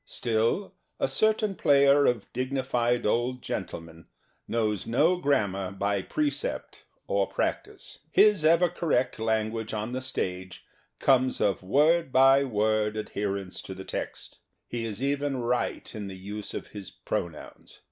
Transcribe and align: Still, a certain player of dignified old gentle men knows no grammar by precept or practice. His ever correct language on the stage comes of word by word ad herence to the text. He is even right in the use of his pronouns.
Still, 0.03 0.73
a 0.99 1.07
certain 1.07 1.53
player 1.53 2.07
of 2.07 2.25
dignified 2.33 3.05
old 3.05 3.43
gentle 3.43 3.79
men 3.81 4.07
knows 4.47 4.87
no 4.87 5.17
grammar 5.17 5.69
by 5.71 6.01
precept 6.01 6.85
or 7.05 7.27
practice. 7.27 7.99
His 8.11 8.43
ever 8.43 8.67
correct 8.67 9.19
language 9.19 9.75
on 9.75 9.91
the 9.91 10.01
stage 10.01 10.65
comes 10.97 11.39
of 11.39 11.61
word 11.61 12.11
by 12.11 12.43
word 12.43 12.97
ad 12.97 13.09
herence 13.13 13.61
to 13.61 13.75
the 13.75 13.85
text. 13.85 14.39
He 14.67 14.85
is 14.85 15.03
even 15.03 15.37
right 15.37 15.93
in 15.93 16.07
the 16.07 16.17
use 16.17 16.55
of 16.55 16.69
his 16.69 16.89
pronouns. 16.89 17.77